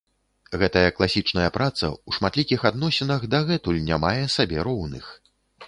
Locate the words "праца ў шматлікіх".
1.57-2.65